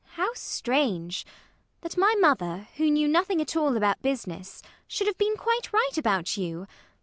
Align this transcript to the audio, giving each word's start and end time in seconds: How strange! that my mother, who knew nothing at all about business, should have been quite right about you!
How 0.15 0.29
strange! 0.33 1.27
that 1.81 1.95
my 1.95 2.15
mother, 2.17 2.69
who 2.77 2.89
knew 2.89 3.07
nothing 3.07 3.39
at 3.39 3.55
all 3.55 3.77
about 3.77 4.01
business, 4.01 4.63
should 4.87 5.05
have 5.05 5.19
been 5.19 5.37
quite 5.37 5.71
right 5.71 5.95
about 5.95 6.37
you! 6.37 6.65